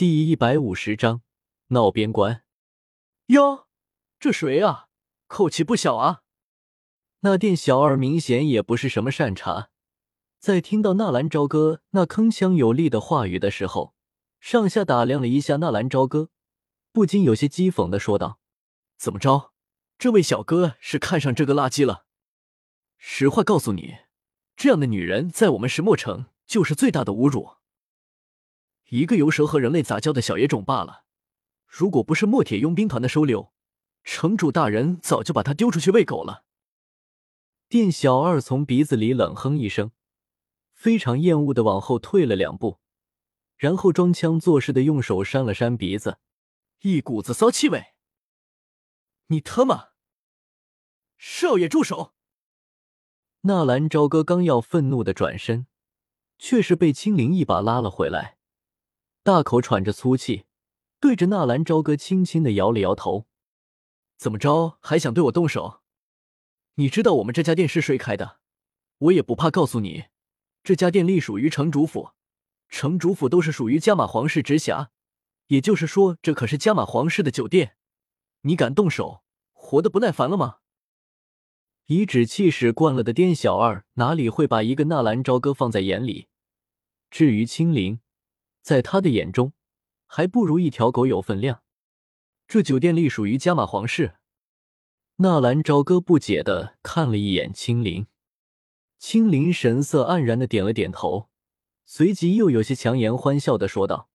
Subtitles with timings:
[0.00, 1.20] 第一百五十章
[1.66, 2.42] 闹边关。
[3.26, 3.66] 哟，
[4.18, 4.86] 这谁啊？
[5.26, 6.22] 口气不小啊！
[7.18, 9.68] 那店小二明显也不是什么善茬，
[10.38, 13.94] 在听到纳兰朝歌那铿锵有力的话语的时候，
[14.40, 16.30] 上下打量了一下纳兰朝歌，
[16.92, 18.40] 不禁有些讥讽的说道
[18.96, 19.52] ：“怎么着？
[19.98, 22.06] 这位小哥是看上这个垃圾了？
[22.96, 23.98] 实话告诉你，
[24.56, 27.59] 这样的女人在我们石墨城就是最大的侮辱。
[28.90, 31.04] 一个游蛇和人类杂交的小野种罢了，
[31.66, 33.52] 如果不是墨铁佣兵团的收留。”
[34.02, 36.44] 城主大人早就把他丢出去喂狗了。
[37.68, 39.92] 店小二从鼻子里冷哼一声，
[40.72, 42.80] 非常厌恶的往后退了两步，
[43.58, 46.18] 然后装腔作势的用手扇了扇鼻子，
[46.80, 47.94] 一股子骚气味。
[49.26, 49.90] 你他妈！
[51.18, 52.14] 少爷住手！
[53.42, 55.66] 纳兰朝歌刚要愤怒的转身，
[56.38, 58.38] 却是被青灵一把拉了回来，
[59.22, 60.44] 大口喘着粗气，
[60.98, 63.26] 对着纳兰朝歌轻轻的摇了摇头。
[64.16, 65.82] 怎么着，还想对我动手？
[66.76, 68.38] 你知道我们这家店是谁开的？
[68.96, 70.04] 我也不怕告诉你，
[70.62, 72.12] 这家店隶属于城主府，
[72.70, 74.90] 城主府都是属于加玛皇室直辖，
[75.48, 77.76] 也就是说，这可是加玛皇室的酒店。
[78.42, 80.60] 你敢动手，活得不耐烦了吗？
[81.86, 86.28] 颐指气使惯了的店小二哪里会把一个纳兰朝歌放在眼里？
[87.10, 88.00] 至于青灵，
[88.62, 89.52] 在他的眼中，
[90.06, 91.62] 还不如一条狗有分量。
[92.46, 94.16] 这酒店隶属于加玛皇室。
[95.16, 98.06] 纳兰朝歌不解的看了一眼青灵，
[98.98, 101.28] 青灵神色黯然的点了点头，
[101.84, 104.08] 随即又有些强颜欢笑的说道：“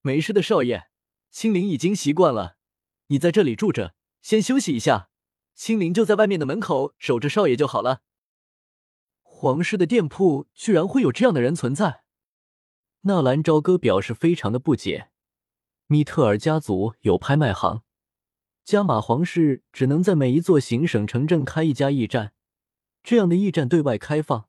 [0.00, 0.88] 没事的，少爷，
[1.30, 2.56] 青灵已经习惯了。
[3.08, 5.10] 你在这里住着，先休息一下，
[5.54, 8.00] 青灵就在外面的门口守着少爷就好了。”
[9.22, 12.04] 皇室的店铺居然会有这样的人存在？
[13.06, 15.10] 纳兰朝歌表示非常的不解。
[15.86, 17.84] 米特尔家族有拍卖行，
[18.64, 22.32] 加玛皇室只能在每一座行省城镇开一家驿站，
[23.04, 24.48] 这样的驿站对外开放，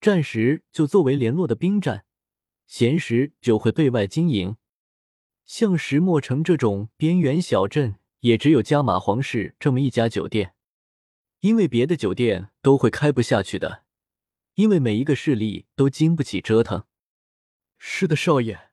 [0.00, 2.04] 战时就作为联络的兵站，
[2.66, 4.56] 闲时就会对外经营。
[5.44, 10.54] 像石墨城这种边缘小镇，也只有加玛皇室这么一家酒店，
[11.38, 13.84] 因为别的酒店都会开不下去的，
[14.54, 16.82] 因为每一个势力都经不起折腾。
[17.84, 18.70] 是的，少爷，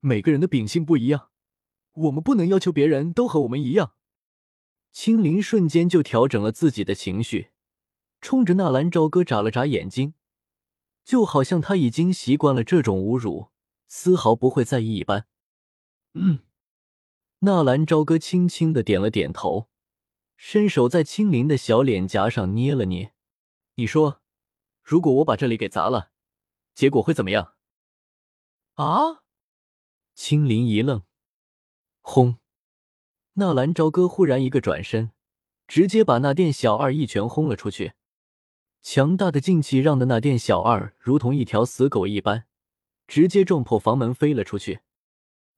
[0.00, 1.28] 每个人的秉性不一样。
[1.92, 3.92] 我们不能要求别人都和我们一样。
[4.90, 7.50] 青灵瞬间就调整了自己的情绪，
[8.22, 10.14] 冲着纳兰朝歌眨了眨眼睛，
[11.04, 13.50] 就好像他已经习惯了这种侮辱，
[13.86, 15.26] 丝毫不会在意一般。
[16.14, 16.38] 嗯，
[17.40, 19.68] 纳兰朝歌轻轻的点了点头，
[20.38, 23.12] 伸手在青灵的小脸颊上捏了捏。
[23.74, 24.22] 你说，
[24.82, 26.12] 如果我把这里给砸了，
[26.74, 27.56] 结果会怎么样？
[28.78, 29.24] 啊！
[30.14, 31.02] 青灵一愣。
[32.00, 32.36] 轰！
[33.32, 35.10] 纳兰朝歌忽然一个转身，
[35.66, 37.94] 直接把那店小二一拳轰了出去。
[38.80, 42.44] 强大的劲气让的那店小二如同一条死狗一般，
[43.08, 44.78] 直接撞破房门飞了出去。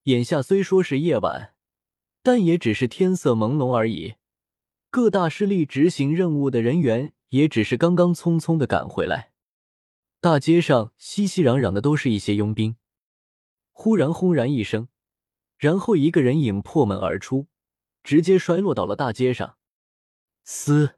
[0.05, 1.55] 眼下虽说是夜晚，
[2.23, 4.15] 但也只是天色朦胧而已。
[4.89, 9.33] 各大势力执行任务的人员也只是刚刚匆匆的赶回来。
[10.23, 12.77] 大街上熙熙攘攘的都是一些佣兵。
[13.83, 14.89] 忽然，轰然一声。
[15.57, 17.47] 然后一个人影破门而出，
[18.03, 19.57] 直接摔落到了大街上。
[20.45, 20.97] 嘶！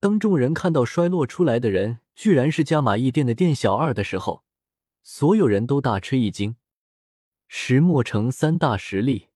[0.00, 4.42] 当众人看到摔落出来的人居然是加玛驿店的店小二的时候，
[5.04, 6.56] 所有人都大吃一惊。
[7.46, 9.28] 石墨城三大实力：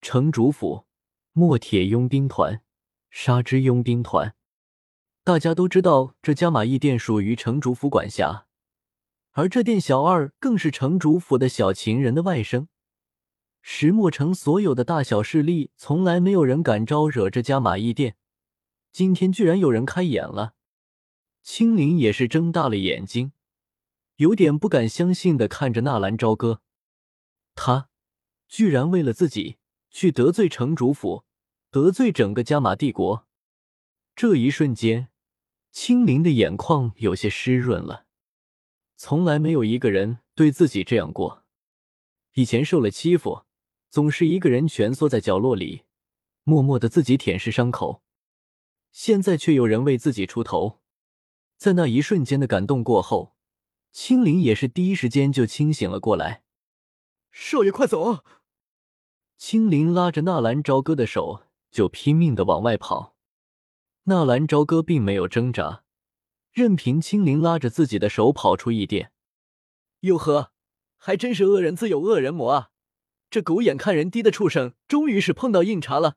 [0.00, 0.86] 城主府、
[1.34, 2.62] 墨铁佣兵团、
[3.10, 4.34] 沙之佣兵团。
[5.24, 8.46] 大家都知道，这加玛驿店属于城主府管辖，
[9.38, 12.66] 而这店小二更是城主府的小情人的外甥。
[13.62, 18.16] 石墨城所有的大小势力，从来没有人敢招惹这家马驿店。
[18.90, 20.54] 今天居然有人开眼了，
[21.44, 23.30] 青灵也是睁大了眼睛，
[24.16, 26.60] 有点不敢相信的看着纳兰朝歌。
[27.54, 27.90] 他
[28.48, 31.22] 居然为了自己去得罪城主府，
[31.70, 33.24] 得罪整个加玛帝国。
[34.16, 35.10] 这一瞬间，
[35.70, 38.07] 青灵的眼眶有些湿润了。
[39.00, 41.44] 从来没有一个人对自己这样过，
[42.34, 43.44] 以前受了欺负。
[43.88, 45.84] 总是一个人蜷缩在角落里，
[46.42, 48.02] 默默的自己舔舐伤口。
[48.90, 50.80] 现在却有人为自己出头，
[51.56, 53.34] 在那一瞬间的感动过后，
[53.92, 56.42] 青灵也是第一时间就清醒了过来。
[57.30, 58.24] 少爷，快走！
[59.38, 63.14] 青灵拉着纳兰朝歌的手就拼命的往外跑。
[64.04, 65.84] 纳兰朝歌并没有挣扎，
[66.58, 69.12] 任凭青灵拉着自己的手跑出驿店。
[70.00, 70.50] 哟呵，
[70.96, 72.70] 还真是恶人自有恶人磨啊！
[73.30, 76.16] 这狗眼看人低的畜生，终于是碰到硬茬了。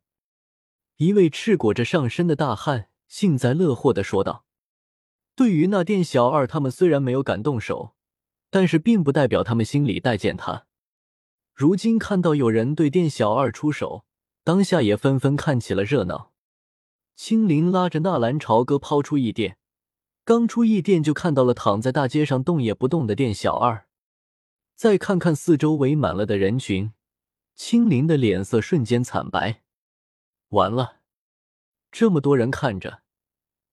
[0.97, 4.45] 一位赤裹着上身的大汉幸灾乐祸的说道
[5.35, 7.95] ：“对于那店小二，他们虽然没有敢动手，
[8.49, 10.65] 但是并不代表他们心里待见他。
[11.53, 14.05] 如今看到有人对店小二出手，
[14.43, 16.31] 当下也纷纷看起了热闹。”
[17.15, 19.57] 青林拉着纳兰朝歌抛出异电，
[20.31, 23.85] 刚出异电就看到了躺在大街上动也不动的店小二。
[24.77, 26.93] 再看看四周围满了的人群，
[27.53, 29.63] 青林的脸色瞬间惨白。
[30.51, 31.01] 完了，
[31.91, 33.01] 这么多人看着，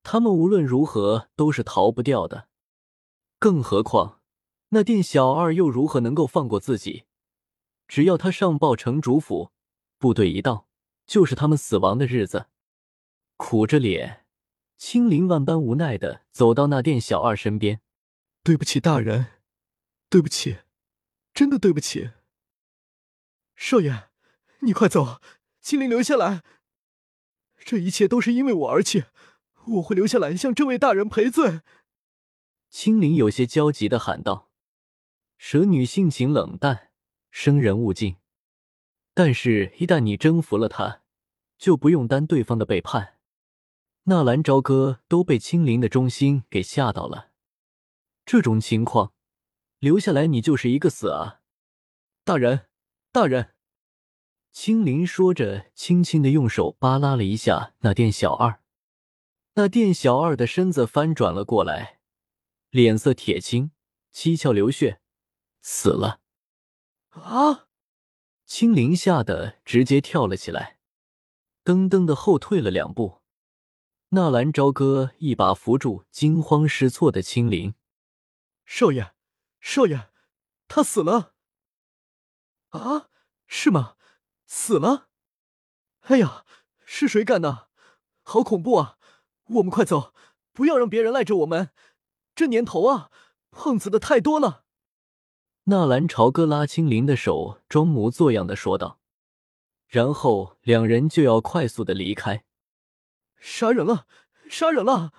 [0.02, 2.49] 他们无论如何都是逃不掉的。
[3.38, 4.20] 更何况
[4.70, 7.04] 那店小二又如何能够放过自己？
[7.87, 9.52] 只要他上报城主府，
[9.96, 10.66] 部队一到，
[11.06, 12.46] 就是他们死亡的日子。
[13.37, 14.25] 苦着脸，
[14.78, 17.80] 青林万般无奈的走到那店小二身边
[18.42, 19.26] ：“对不起，大人，
[20.08, 20.58] 对不起。”
[21.34, 22.10] 真的对不起，
[23.54, 24.08] 少爷，
[24.60, 25.20] 你快走，
[25.60, 26.42] 青灵留下来。
[27.58, 29.04] 这一切都是因为我而起，
[29.66, 31.60] 我会留下来向这位大人赔罪。
[32.70, 34.50] 青灵有些焦急的喊道
[35.38, 36.90] ：“蛇女性情冷淡，
[37.30, 38.16] 生人勿近，
[39.14, 41.02] 但是，一旦你征服了她，
[41.56, 43.17] 就不用担对方的背叛。”
[44.08, 47.28] 纳兰朝歌都被青灵的忠心给吓到了，
[48.25, 49.12] 这种情况。
[49.81, 51.43] 留下来，你就是一个死啊！
[52.25, 52.69] 大人，
[53.12, 53.55] 大人。
[54.50, 58.62] 青灵说着，轻轻的用手扒拉了一下那店小二。
[59.56, 62.00] 那店小二的身子翻转了过来，
[62.70, 63.72] 脸色铁青，
[64.11, 65.02] 七窍流血，
[65.61, 66.20] 死了。
[67.11, 67.66] 啊！
[68.46, 70.78] 青灵吓得直接跳了起来，
[71.62, 73.17] 噔噔的后退了两步。
[74.10, 77.75] 纳兰朝歌一把扶住惊慌失措的青林，
[78.64, 79.12] 少爷。
[79.60, 80.08] 少爷，
[80.66, 81.34] 他死了。
[82.70, 83.10] 啊，
[83.46, 83.96] 是吗？
[84.46, 85.08] 死了？
[86.05, 86.46] 哎呀，
[86.87, 87.69] 是谁干的？
[88.22, 88.96] 好恐怖啊！
[89.49, 90.14] 我们快走，
[90.54, 91.70] 不要让别人赖着我们。
[92.34, 93.11] 这年头啊，
[93.50, 94.64] 碰瓷的太多了。
[95.64, 99.00] 纳兰朝歌拉青林的手，装模作样的说道，
[99.87, 102.46] 然后两人就要快速的离开。
[103.38, 104.06] 杀人了！
[104.49, 105.12] 杀人了！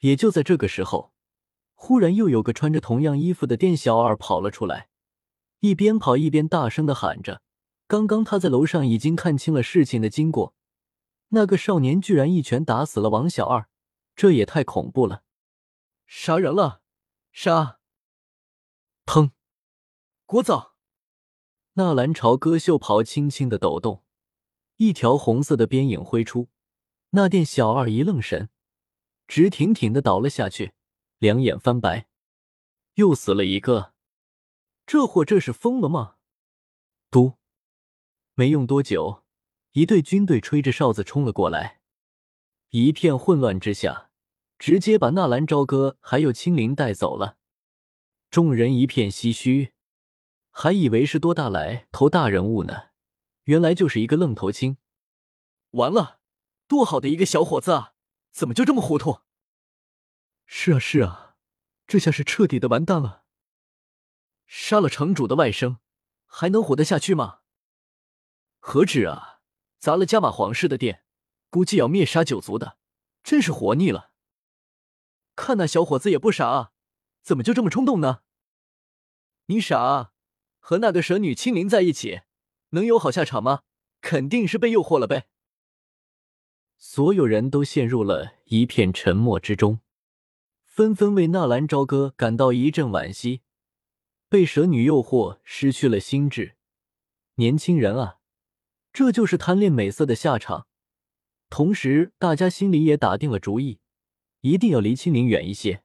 [0.00, 1.12] 也就在这个时候。
[1.74, 4.88] 忽然，又有个穿着同样衣服的店小二跑了出来，
[5.60, 7.42] 一边跑一边大声的喊着
[7.86, 10.54] ：“刚刚他在楼上已经看清了事情的经过，
[11.28, 13.68] 那个少年居然一拳打死了王小二，
[14.16, 15.24] 这也太恐怖了！
[16.06, 16.80] 杀人了，
[17.32, 17.80] 杀！”
[19.04, 19.32] 砰！
[20.24, 20.76] 国枣，
[21.74, 24.04] 纳兰朝歌袖袍轻轻的抖动，
[24.76, 26.48] 一条红色的边影挥出，
[27.16, 28.48] 那店小二一愣神，
[29.28, 30.72] 直挺挺的倒了下去。
[31.18, 32.08] 两眼翻白，
[32.94, 33.94] 又死了一个，
[34.84, 36.16] 这货这是疯了吗？
[37.12, 37.34] 嘟，
[38.34, 39.22] 没用多久，
[39.72, 41.80] 一队军队吹着哨子冲了过来，
[42.70, 44.10] 一片混乱之下，
[44.58, 47.38] 直接把纳兰朝歌还有青灵带走了。
[48.28, 49.72] 众人一片唏嘘，
[50.50, 52.88] 还以为是多大来头大人物呢，
[53.44, 54.78] 原来就是一个愣头青。
[55.70, 56.18] 完了，
[56.74, 57.92] 多好的一个小伙子啊，
[58.32, 59.20] 怎么就这么糊涂？
[60.44, 61.36] 是啊是啊，
[61.86, 63.22] 这下是彻底的完蛋了。
[64.44, 65.76] 杀了城主的外甥，
[66.26, 67.42] 还能活得下去吗？
[68.58, 69.38] 何止啊，
[69.78, 71.04] 砸了加玛皇室的店，
[71.48, 72.76] 估计要灭杀九族的，
[73.22, 74.10] 真是活腻了。
[75.36, 76.72] 看那小伙子也不傻啊，
[77.22, 78.22] 怎么就这么冲动呢？
[79.46, 80.10] 你傻啊？
[80.58, 82.22] 和那个蛇女青灵在一起，
[82.70, 83.62] 能有好下场吗？
[84.00, 85.28] 肯定是被诱惑了呗。
[86.76, 89.80] 所有人都陷入了一片沉默之中。
[90.64, 93.42] 纷纷为纳兰朝歌感到一阵惋惜，
[94.28, 96.56] 被蛇女诱惑，失去了心智。
[97.36, 98.18] 年轻人啊，
[98.92, 100.66] 这就是贪恋美色的下场。
[101.48, 103.78] 同时，大家心里也打定了主意，
[104.40, 105.83] 一定要离青灵远一些。